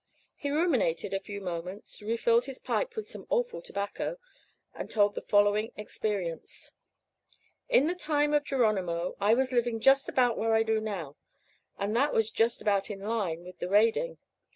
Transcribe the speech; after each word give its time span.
He 0.35 0.49
ruminated 0.49 1.13
a 1.13 1.19
few 1.19 1.41
moments, 1.41 2.01
refilled 2.01 2.45
his 2.45 2.57
pipe 2.57 2.95
with 2.95 3.07
some 3.07 3.27
awful 3.29 3.61
tobacco, 3.61 4.17
and 4.73 4.89
told 4.89 5.13
the 5.13 5.21
following 5.21 5.71
experience: 5.77 6.71
"In 7.69 7.85
the 7.85 7.93
time 7.93 8.33
of 8.33 8.43
Geronimo 8.43 9.15
I 9.19 9.35
was 9.35 9.51
living 9.51 9.79
just 9.79 10.09
about 10.09 10.39
where 10.39 10.55
I 10.55 10.63
do 10.63 10.79
now; 10.81 11.17
and 11.77 11.95
that 11.95 12.15
was 12.15 12.31
just 12.31 12.63
about 12.63 12.89
in 12.89 13.01
line 13.01 13.43
with 13.43 13.59
the 13.59 13.69
raiding. 13.69 14.17